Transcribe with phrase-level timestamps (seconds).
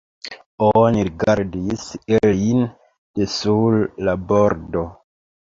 [0.69, 1.83] Oni rigardis
[2.15, 2.65] ilin
[3.21, 4.85] de sur la bordo.